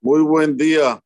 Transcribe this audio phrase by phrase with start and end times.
[0.00, 1.02] Muy buen día.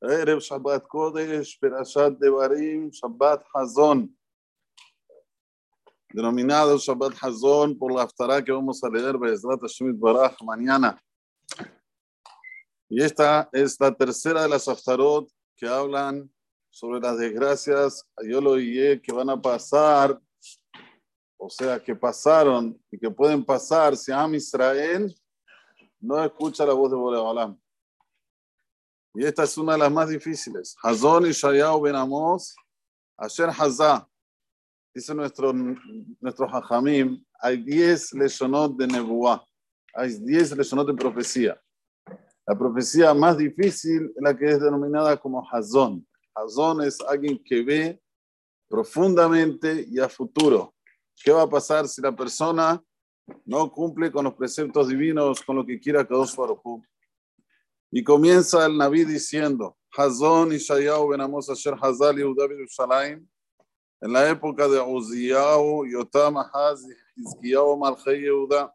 [0.00, 4.16] Erev Shabbat Kodesh, Perashat Devarim, Shabbat Hazon.
[6.10, 10.98] Denominado Shabbat Hazon por la Haftarah que vamos a leer Bezrat Hashem Baraj mañana.
[12.88, 16.32] Y esta es la tercera de las Haftarot que hablan
[16.70, 20.18] sobre las desgracias yo lo oí que van a pasar,
[21.36, 25.14] o sea, que pasaron y que pueden pasar si Am Israel
[26.00, 27.58] no escucha la voz de Boreolam.
[29.14, 30.76] Y esta es una de las más difíciles.
[30.82, 32.54] Hazón y Shayahu Ben Amos,
[33.16, 34.06] Asher Hazá.
[34.94, 35.52] Dice nuestro,
[36.20, 39.44] nuestro Hajamim, hay 10 leshonot de Nebuah,
[39.94, 41.60] hay 10 leshonot de profecía.
[42.46, 46.06] La profecía más difícil es la que es denominada como Hazón.
[46.34, 48.00] Hazón es alguien que ve
[48.68, 50.74] profundamente y a futuro.
[51.22, 52.82] ¿Qué va a pasar si la persona
[53.44, 56.82] no cumple con los preceptos divinos, con lo que quiera Kadosh Baruj
[57.90, 63.26] Y comienza el Naví diciendo, Hazón y Shayahu ben Amos Asher Hazal Yehuda Yerushalayim,
[64.00, 66.82] en la época de Uziyahu, Yotam Ahaz
[67.16, 68.74] Hizkiyahu Malchei Yehuda.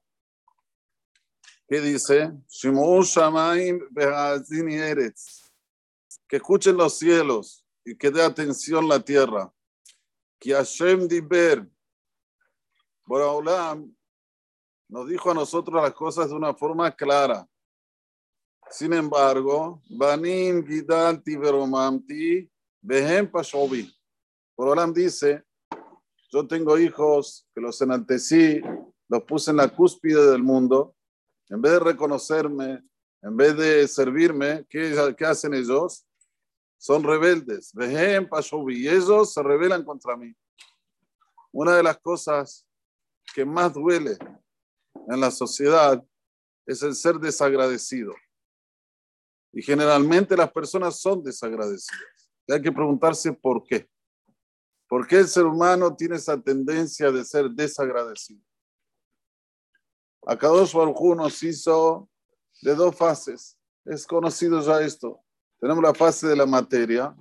[1.68, 2.32] ¿Qué dice?
[2.50, 5.52] Shimu Shamaim Behazin Eretz.
[6.28, 9.54] Que escuchen los cielos y que dé atención la tierra.
[10.40, 11.70] Que Hashem Diber.
[13.06, 13.94] Boraholam
[14.92, 17.48] nos dijo a nosotros las cosas de una forma clara.
[18.70, 23.90] Sin embargo, Banim Gidalti Veromamti Behem Pashobi.
[24.56, 25.46] Borolam dice,
[26.30, 28.62] yo tengo hijos que los enaltecí,
[29.08, 30.94] los puse en la cúspide del mundo,
[31.48, 32.84] en vez de reconocerme,
[33.22, 36.06] en vez de servirme, ¿qué, qué hacen ellos?
[36.78, 37.72] Son rebeldes.
[37.74, 38.82] Behem Pashobi.
[38.82, 40.36] Y ellos se rebelan contra mí.
[41.54, 42.68] Una de las cosas
[43.34, 44.18] que más duele
[45.08, 46.04] en la sociedad
[46.66, 48.14] es el ser desagradecido.
[49.54, 52.32] Y generalmente las personas son desagradecidas.
[52.48, 53.90] Y hay que preguntarse por qué.
[54.88, 58.44] ¿Por qué el ser humano tiene esa tendencia de ser desagradecido?
[60.26, 62.10] Akadosh Baruj nos hizo
[62.62, 63.58] de dos fases.
[63.86, 65.20] Es conocido ya esto.
[65.60, 67.16] Tenemos la fase de la materia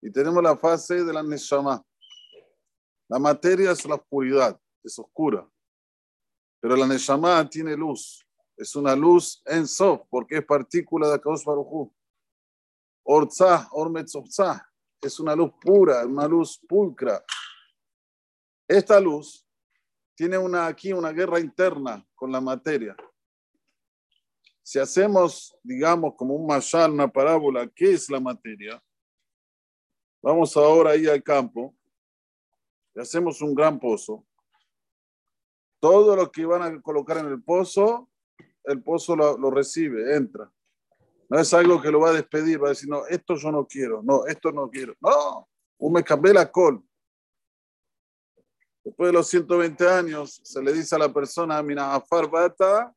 [0.00, 1.84] y tenemos la fase de la neshama.
[3.08, 5.48] La materia es la oscuridad, es oscura.
[6.62, 8.24] Pero la Neshama tiene luz.
[8.56, 11.92] Es una luz en Sof, porque es partícula de Akadosh Baruchu.
[13.02, 14.64] Orzah, Ormetzopzah,
[15.00, 17.20] es una luz pura, una luz pulcra.
[18.68, 19.44] Esta luz
[20.14, 22.94] tiene una, aquí una guerra interna con la materia.
[24.62, 28.80] Si hacemos, digamos, como un mashal, una parábola, ¿qué es la materia?
[30.22, 31.74] Vamos ahora ahí al campo
[32.94, 34.24] y hacemos un gran pozo
[35.82, 38.08] todo lo que van a colocar en el pozo,
[38.62, 40.48] el pozo lo, recibe, entra.
[41.28, 43.66] No es algo que lo va a despedir, va a decir, no, esto yo no
[43.66, 44.94] quiero, no, esto no quiero.
[45.00, 45.48] No,
[45.78, 46.80] un me cambié la col.
[48.84, 52.94] Después de los 120 años, se le dice a la persona, mira, afar bata,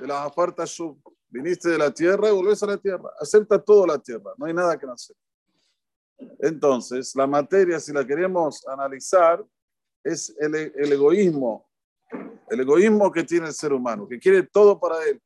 [0.00, 0.98] de la afar tashub.
[1.28, 3.10] Viniste de la tierra y volvés a la tierra.
[3.20, 5.16] Acepta toda la tierra, no hay nada que no hacer.
[6.38, 9.44] Entonces, la materia, si la queremos analizar,
[10.02, 11.68] es el, el egoísmo
[12.48, 15.20] el egoísmo que tiene el ser humano, que quiere todo para él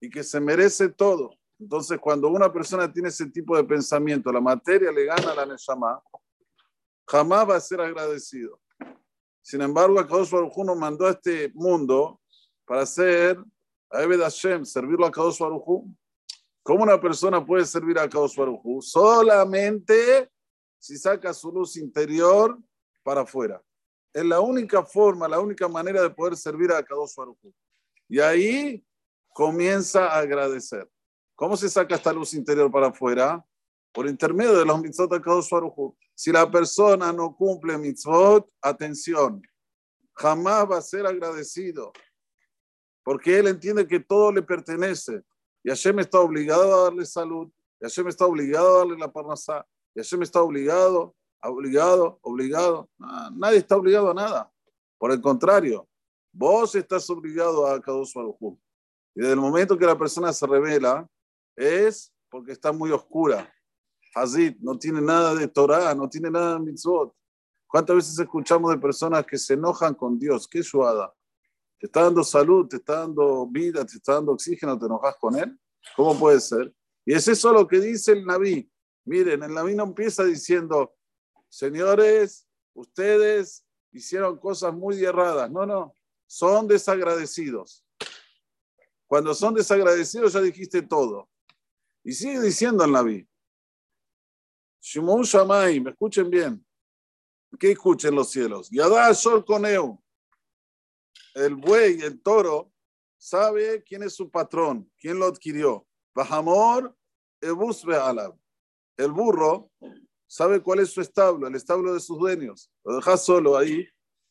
[0.00, 1.30] y que se merece todo.
[1.58, 5.46] Entonces, cuando una persona tiene ese tipo de pensamiento, la materia le gana a la
[5.46, 6.00] Neshama,
[7.06, 8.60] jamás va a ser agradecido.
[9.42, 12.20] Sin embargo, Akadosh Baruj nos mandó a este mundo
[12.64, 13.42] para ser
[13.90, 15.38] a Ebed Hashem, servirlo a Akadosh.
[16.62, 18.82] ¿Cómo una persona puede servir a Akadosh Baruj?
[18.82, 20.30] Solamente
[20.78, 22.56] si saca su luz interior
[23.02, 23.60] para afuera.
[24.12, 27.38] Es la única forma, la única manera de poder servir a Kadosh Baruj
[28.08, 28.84] Y ahí
[29.32, 30.88] comienza a agradecer.
[31.34, 33.44] ¿Cómo se saca esta luz interior para afuera?
[33.92, 39.42] Por intermedio de los mitzvot de Kadosh Baruj Si la persona no cumple mitzvot, atención,
[40.14, 41.92] jamás va a ser agradecido.
[43.04, 45.22] Porque él entiende que todo le pertenece.
[45.62, 47.48] Y Hashem está obligado a darle salud.
[47.80, 49.66] Y Hashem está obligado a darle la parnasá.
[49.94, 52.88] Y Hashem está obligado obligado, obligado.
[53.32, 54.52] Nadie está obligado a nada.
[54.98, 55.88] Por el contrario,
[56.32, 58.58] vos estás obligado a Kadosh Baruj
[59.14, 61.08] Y desde el momento que la persona se revela,
[61.56, 63.52] es porque está muy oscura.
[64.14, 67.14] Hazid no tiene nada de Torah, no tiene nada de mitzvot.
[67.66, 70.48] ¿Cuántas veces escuchamos de personas que se enojan con Dios?
[70.48, 71.14] ¿Qué suada?
[71.78, 75.36] Te está dando salud, te está dando vida, te está dando oxígeno, ¿te enojas con
[75.36, 75.58] él?
[75.94, 76.74] ¿Cómo puede ser?
[77.04, 78.70] Y es eso lo que dice el Naví.
[79.04, 80.94] Miren, el Naví no empieza diciendo,
[81.48, 85.50] señores, ustedes hicieron cosas muy erradas.
[85.50, 85.94] No, no,
[86.26, 87.84] son desagradecidos.
[89.06, 91.28] Cuando son desagradecidos ya dijiste todo.
[92.04, 93.28] Y sigue diciendo el Naví.
[94.80, 96.64] Shimon Shamay, me escuchen bien.
[97.58, 98.68] ¿Qué escuchen los cielos?
[98.70, 100.02] Yadá Sol Coneu.
[101.34, 102.72] El buey, el toro,
[103.16, 105.86] sabe quién es su patrón, quién lo adquirió.
[106.14, 106.96] Bahamor,
[107.40, 108.36] Ebus Alab.
[108.96, 109.70] El burro
[110.28, 112.70] sabe cuál es su establo, el establo de sus dueños.
[112.84, 113.88] Lo deja solo ahí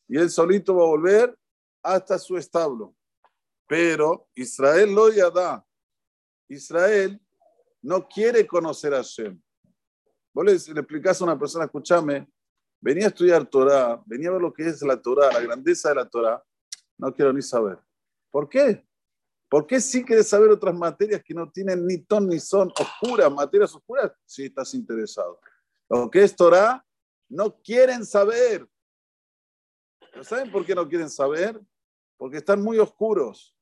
[0.08, 1.38] y él solito va a volver
[1.82, 2.94] hasta su establo.
[3.66, 5.66] Pero Israel lo da.
[6.48, 7.20] Israel
[7.82, 9.38] no quiere conocer a Hashem.
[10.32, 12.26] Vos le, le a una persona, escúchame,
[12.80, 15.96] venía a estudiar Torah, venía a ver lo que es la Torah, la grandeza de
[15.96, 16.42] la Torah,
[16.96, 17.78] no quiero ni saber.
[18.30, 18.86] ¿Por qué?
[19.50, 23.32] ¿Por qué sí quieres saber otras materias que no tienen ni ton ni son oscuras,
[23.32, 24.12] materias oscuras?
[24.24, 25.40] Si estás interesado.
[25.88, 26.84] Lo que es Torah,
[27.28, 28.68] no quieren saber.
[30.22, 31.60] ¿Saben por qué no quieren saber?
[32.16, 33.54] Porque están muy oscuros.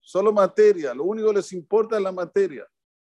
[0.00, 0.94] Solo materia.
[0.94, 2.66] Lo único que les importa es la materia.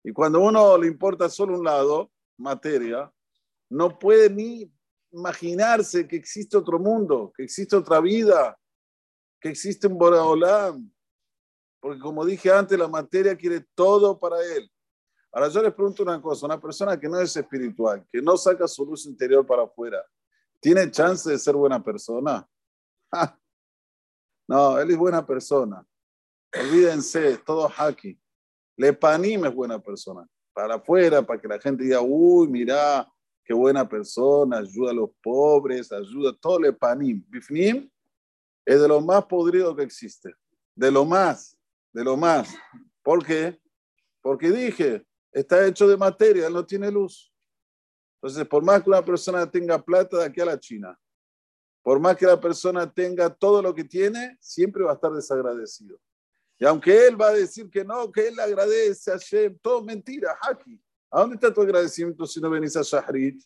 [0.03, 3.11] Y cuando uno le importa solo un lado, materia,
[3.69, 4.71] no puede ni
[5.11, 8.57] imaginarse que existe otro mundo, que existe otra vida,
[9.41, 10.91] que existe un Boraholam.
[11.79, 14.71] Porque como dije antes, la materia quiere todo para él.
[15.35, 18.65] Ahora yo les pregunto una cosa, una persona que no es espiritual, que no saca
[18.69, 20.01] su luz interior para afuera,
[20.61, 22.47] ¿tiene chance de ser buena persona?
[24.47, 25.83] No, él es buena persona.
[26.53, 28.15] Olvídense, todo haki.
[28.77, 30.23] Lepanim es buena persona.
[30.53, 33.11] Para afuera, para que la gente diga, uy, mira,
[33.43, 37.25] qué buena persona, ayuda a los pobres, ayuda, todo Lepanim.
[37.27, 37.89] Bifnim
[38.63, 40.31] es de lo más podrido que existe.
[40.75, 41.57] De lo más,
[41.91, 42.55] de lo más.
[43.01, 43.59] ¿Por qué?
[44.21, 45.03] Porque dije,
[45.35, 47.31] está hecho de materia, él no tiene luz.
[48.15, 50.97] Entonces, por más que una persona tenga plata de aquí a la China,
[51.83, 55.99] por más que la persona tenga todo lo que tiene, siempre va a estar desagradecido.
[56.57, 60.37] Y aunque él va a decir que no, que él agradece a Hashem, todo mentira,
[60.41, 60.81] Haki.
[61.11, 63.43] ¿A dónde está tu agradecimiento si no venís a Shahrit?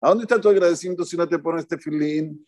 [0.00, 2.46] ¿A dónde está tu agradecimiento si no te pones este filín?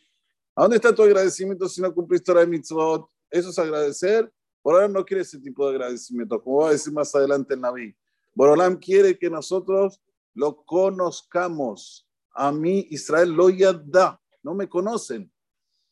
[0.55, 3.11] ¿A dónde está tu agradecimiento si no cumpliste la mitzvot?
[3.29, 4.33] Eso es agradecer.
[4.63, 7.61] Por ahora no quiere ese tipo de agradecimiento, como va a decir más adelante el
[7.61, 7.95] Naví.
[8.35, 10.01] Borolam quiere que nosotros
[10.35, 12.09] lo conozcamos.
[12.35, 13.49] A mí Israel lo
[13.85, 15.31] da, no me conocen.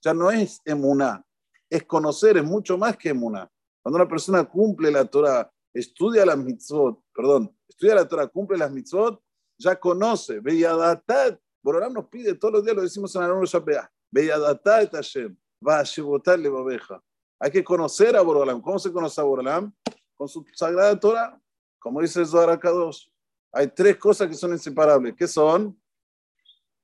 [0.03, 1.25] Ya no es emuná,
[1.69, 3.51] es conocer, es mucho más que emuná.
[3.83, 8.71] Cuando una persona cumple la Torah, estudia las mitzvot, perdón, estudia la Torah, cumple las
[8.71, 9.23] mitzvot,
[9.59, 10.41] ya conoce.
[10.41, 15.37] Beyadatat, Borolam nos pide todos los días, lo decimos en Aarón Shapea, Beyadatat Hashem,
[15.67, 17.03] va a le babeja.
[17.39, 18.61] Hay que conocer a Borolam.
[18.61, 19.73] ¿Cómo se conoce a Borolam?
[20.15, 21.41] Con su sagrada Torah.
[21.81, 23.11] Como dice Zohar dos
[23.53, 25.15] hay tres cosas que son inseparables.
[25.17, 25.77] ¿Qué son?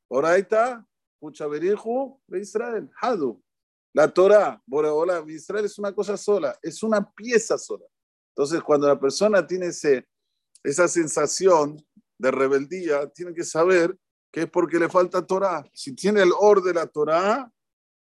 [0.09, 0.85] Oraita,
[1.21, 3.41] Puchaberiju, de Israel, Hadu.
[3.93, 7.85] La Torah, Boreola, Israel es una cosa sola, es una pieza sola.
[8.31, 10.07] Entonces, cuando la persona tiene ese,
[10.63, 11.83] esa sensación
[12.19, 13.97] de rebeldía, tiene que saber
[14.31, 15.65] que es porque le falta Torah.
[15.73, 17.51] Si tiene el or de la Torah,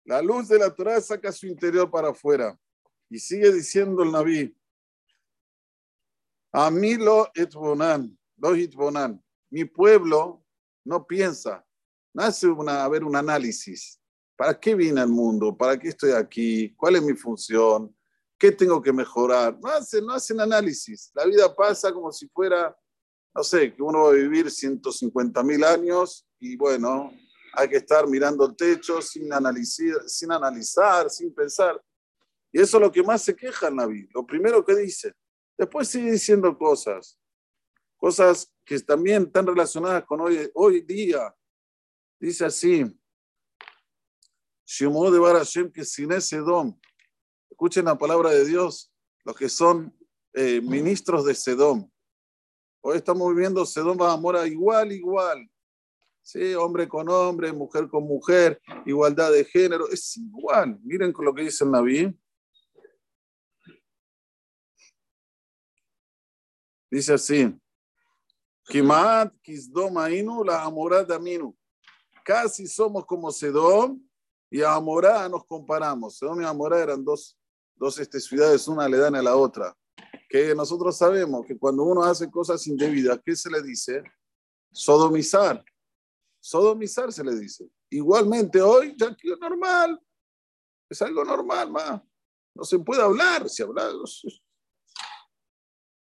[0.04, 2.56] la luz de la Torah saca su interior para afuera.
[3.08, 4.54] Y sigue diciendo el Naví,
[6.52, 9.22] a mí lo etbonan, lo itbonan.
[9.50, 10.44] Mi pueblo
[10.84, 11.64] no piensa,
[12.12, 14.00] no hace una, a ver un análisis.
[14.36, 15.56] ¿Para qué vine al mundo?
[15.56, 16.74] ¿Para qué estoy aquí?
[16.74, 17.94] ¿Cuál es mi función?
[18.38, 19.58] ¿Qué tengo que mejorar?
[19.60, 21.10] No hacen, no hacen análisis.
[21.14, 22.74] La vida pasa como si fuera,
[23.34, 27.12] no sé, que uno va a vivir 150 mil años y bueno,
[27.52, 31.80] hay que estar mirando el techo sin analizar, sin, analizar, sin pensar.
[32.50, 34.08] Y eso es lo que más se queja en la vida.
[34.14, 35.12] Lo primero que dice,
[35.60, 37.20] Después sigue diciendo cosas,
[37.98, 41.36] cosas que también están relacionadas con hoy, hoy día.
[42.18, 42.82] Dice así,
[44.64, 46.80] Shimon de Barashem que sin ese don.
[47.50, 48.90] Escuchen la palabra de Dios,
[49.22, 49.94] los que son
[50.32, 51.90] eh, ministros de Sedom.
[52.80, 55.46] Hoy estamos viviendo Sedom a igual, igual.
[56.22, 60.80] Sí, hombre con hombre, mujer con mujer, igualdad de género, es igual.
[60.82, 62.18] Miren con lo que dice el Naví.
[66.90, 67.56] Dice así,
[68.64, 71.56] Kimat Kisdom Ainu la Amorá Daminu.
[72.24, 74.00] Casi somos como Sedom
[74.50, 74.80] y a
[75.28, 76.18] nos comparamos.
[76.18, 77.38] Sedom y Amorá eran dos,
[77.76, 79.76] dos este, ciudades, una le dan a la otra.
[80.28, 84.02] Que nosotros sabemos que cuando uno hace cosas indebidas, ¿qué se le dice?
[84.72, 85.64] Sodomizar.
[86.40, 87.68] Sodomizar se le dice.
[87.88, 90.00] Igualmente hoy ya que es normal.
[90.88, 92.02] Es algo normal, más.
[92.54, 93.48] No se puede hablar.
[93.48, 94.24] Si hablamos,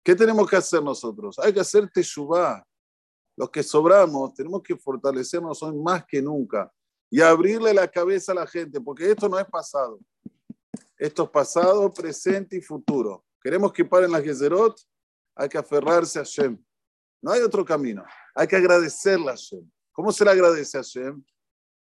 [0.05, 1.39] ¿Qué tenemos que hacer nosotros?
[1.39, 2.63] Hay que hacer teshuvah.
[3.37, 6.71] Los que sobramos tenemos que fortalecernos hoy más que nunca
[7.11, 9.99] y abrirle la cabeza a la gente, porque esto no es pasado.
[10.99, 13.25] Esto es pasado, presente y futuro.
[13.43, 14.79] Queremos que paren las Gezerot,
[15.35, 16.63] hay que aferrarse a Hashem.
[17.23, 18.05] No hay otro camino.
[18.35, 19.69] Hay que agradecerle a Hashem.
[19.93, 21.25] ¿Cómo se le agradece a Hashem?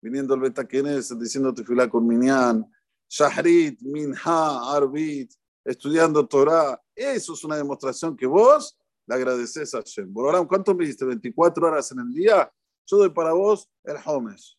[0.02, 2.70] Viniendo el Betakenes, diciendo tefilá con Minyan,
[3.08, 5.32] Shahrit, Minha, Arbit,
[5.64, 6.82] estudiando Torah.
[6.96, 10.12] Eso es una demostración que vos le agradeces a Hashem.
[10.12, 11.06] Borolam, ¿cuánto me diste?
[11.06, 12.52] ¿24 horas en el día?
[12.86, 14.58] Yo doy para vos el Homes.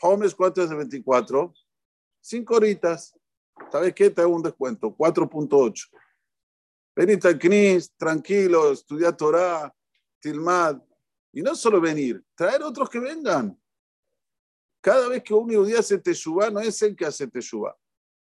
[0.00, 1.52] Homes, ¿cuánto es de 24?
[2.20, 3.14] 5 horitas.
[3.70, 4.10] ¿Sabes qué?
[4.10, 5.88] Te hago un descuento, 4.8.
[6.94, 9.74] Venite al Knis, tranquilo, estudia Torah,
[10.20, 10.80] Tilmad.
[11.32, 13.58] Y no solo venir, traer otros que vengan.
[14.80, 17.74] Cada vez que un día hace Teshuvah, no es el que hace Teshuvah.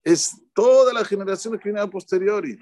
[0.04, 2.58] Es todas las generaciones que vienen a posteriori.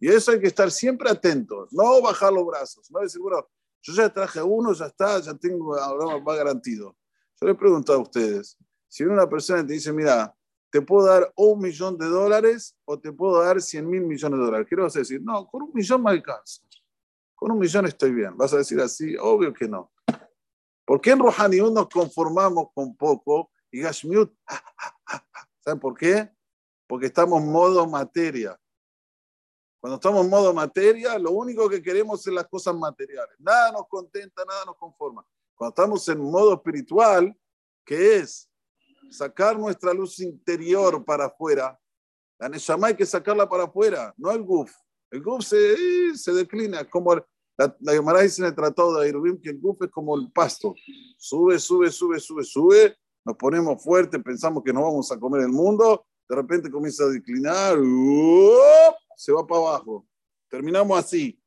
[0.00, 3.48] Y eso hay que estar siempre atentos, no bajar los brazos, no decir, bueno,
[3.82, 6.96] yo ya traje uno, ya está, ya tengo, ahora va garantido.
[7.40, 8.56] Yo le pregunto a ustedes,
[8.88, 10.34] si una persona te dice, mira,
[10.70, 14.44] te puedo dar un millón de dólares o te puedo dar 100 mil millones de
[14.44, 14.66] dólares.
[14.68, 15.20] ¿Qué vas a decir?
[15.22, 16.62] No, con un millón me alcanza.
[17.34, 18.36] Con un millón estoy bien.
[18.36, 19.14] ¿Vas a decir así?
[19.20, 19.92] Obvio que no.
[20.84, 24.32] ¿Por qué en Rohaniut nos conformamos con poco y Gashmiut?
[25.60, 26.30] ¿Saben por qué?
[26.86, 28.58] Porque estamos modo materia.
[29.80, 33.34] Cuando estamos en modo materia, lo único que queremos es las cosas materiales.
[33.38, 35.26] Nada nos contenta, nada nos conforma.
[35.54, 37.36] Cuando estamos en modo espiritual,
[37.84, 38.48] que es
[39.10, 41.78] sacar nuestra luz interior para afuera.
[42.38, 44.72] La Neshama hay que sacarla para afuera, no el Guf.
[45.10, 49.50] El Guf se, se declina, como la, la dice en el tratado de Ayrubim que
[49.50, 50.74] el Guf es como el pasto.
[51.18, 55.50] Sube, sube, sube, sube, sube, nos ponemos fuertes, pensamos que nos vamos a comer el
[55.50, 57.76] mundo, de repente comienza a declinar,
[59.16, 60.08] se va para abajo.
[60.48, 61.38] Terminamos así.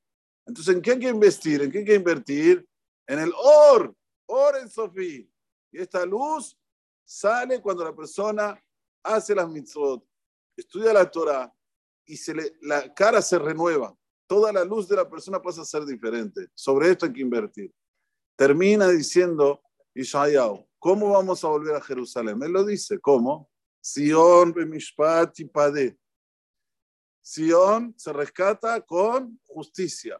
[0.46, 1.63] Entonces, ¿en qué hay que investir?
[1.63, 2.70] ¿En qué hay que invertir?
[3.08, 3.96] En el or,
[4.27, 5.25] or en Sofía.
[5.72, 6.56] Y esta luz
[7.04, 8.63] sale cuando la persona
[9.01, 10.06] hace las mitzvot,
[10.56, 11.51] estudia la Torah
[12.06, 13.98] y se le, la cara se renueva.
[14.27, 16.50] Toda la luz de la persona pasa a ser diferente.
[16.54, 17.74] Sobre esto hay que invertir.
[18.36, 19.63] Termina diciendo
[19.96, 22.38] Ishayahu, ¿cómo vamos a volver a Jerusalén?
[22.44, 23.50] Él lo dice, ¿cómo?
[23.86, 25.96] Sion bemishpat y pade.
[27.22, 30.20] Sion se rescata con justicia.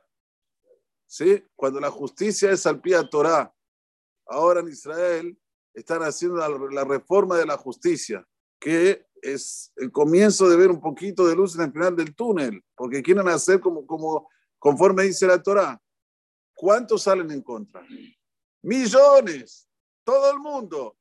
[1.08, 1.44] ¿Sí?
[1.56, 3.52] Cuando la justicia es al pie a Torah.
[4.28, 5.36] Ahora en Israel
[5.74, 8.24] están haciendo la, reforma de la justicia,
[8.60, 12.64] que es el comienzo de ver un poquito de luz en el final del túnel,
[12.76, 14.30] porque quieren hacer como, como
[14.60, 15.82] conforme dice la Torah.
[16.54, 17.84] ¿Cuántos salen en contra?
[18.62, 19.68] Millones,
[20.04, 20.96] todo el mundo.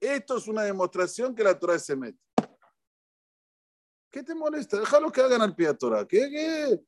[0.00, 2.18] Esto es una demostración que la Torah se mete.
[4.10, 4.80] ¿Qué te molesta?
[4.80, 6.06] Déjalo que hagan al pie a Torah.
[6.06, 6.80] ¿Qué, ¿Qué,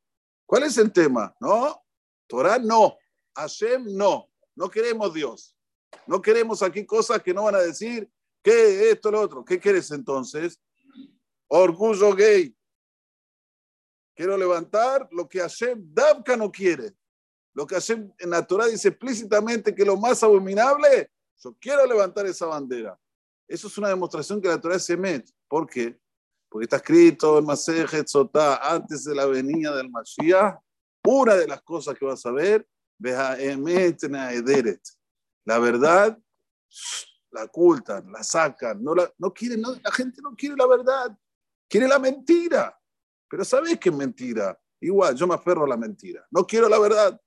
[0.44, 1.34] cuál es el tema?
[1.38, 1.84] No,
[2.26, 2.96] Torah no.
[3.36, 4.28] Hashem no.
[4.56, 5.56] No queremos Dios.
[6.06, 8.10] No queremos aquí cosas que no van a decir
[8.42, 9.44] que esto, lo otro.
[9.44, 10.60] ¿Qué quieres entonces?
[11.48, 12.56] Orgullo gay.
[14.14, 16.94] Quiero levantar lo que Hashem Davka no quiere.
[17.54, 22.26] Lo que Hashem en la Torah dice explícitamente que lo más abominable, yo quiero levantar
[22.26, 22.98] esa bandera.
[23.52, 25.30] Eso es una demostración que la Torah se mete.
[25.46, 26.00] ¿Por qué?
[26.48, 30.58] Porque está escrito en Masejet Sotá, antes de la venida del Mashiach,
[31.04, 32.66] una de las cosas que vas a ver,
[35.44, 36.18] la verdad
[37.30, 41.18] la ocultan, la sacan, no, la, no quieren, la gente no quiere la verdad,
[41.68, 42.74] quiere la mentira.
[43.28, 44.58] Pero ¿sabes qué es mentira?
[44.80, 47.20] Igual, yo me aferro a la mentira, no quiero la verdad.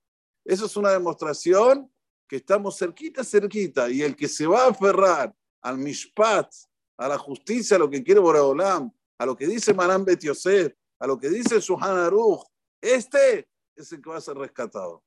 [0.43, 1.87] Eso es una demostración
[2.27, 5.35] que estamos cerquita, cerquita, y el que se va a aferrar
[5.65, 6.53] al mishpat,
[6.95, 10.71] a la justicia, a lo que quiere Boraholam, a lo que dice Maram Bet Yosef,
[10.99, 12.43] a lo que dice Suhan Aruch,
[12.79, 15.03] este es el que va a ser rescatado.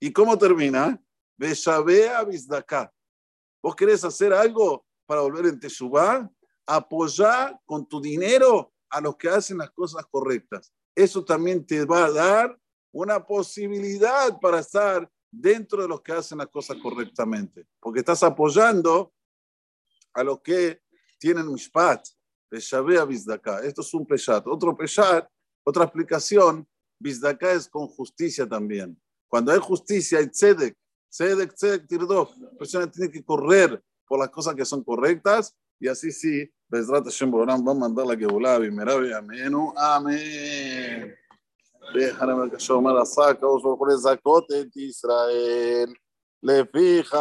[0.00, 0.98] ¿Y cómo termina?
[1.36, 2.90] Beshabea Bizdaka.
[3.62, 6.30] ¿Vos querés hacer algo para volver en Teshuvah?
[6.66, 10.72] Apoyar con tu dinero a los que hacen las cosas correctas.
[10.94, 12.58] Eso también te va a dar
[12.92, 17.66] una posibilidad para estar dentro de los que hacen las cosas correctamente.
[17.78, 19.12] Porque estás apoyando
[20.18, 20.80] a los que
[21.18, 22.04] tienen mishpat.
[22.50, 23.60] Beshabea Bizdaka.
[23.60, 24.46] Esto es un peshat.
[24.46, 25.28] Otro peshat,
[25.64, 26.66] otra explicación,
[26.98, 28.98] Bizdaka es con justicia también.
[29.28, 30.74] Cuando hay justicia, hay tzedek,
[31.10, 32.36] Tzedek, tzedek, tirdof.
[32.38, 37.04] La persona tiene que correr por las cosas que son correctas y así sí, Bezrat
[37.04, 41.14] Hashem Boram va a mandar la que volaba y merabe, amén, amén.
[41.94, 45.94] déjame que yo me la saca, os por el zacote Israel,
[46.42, 47.18] le fija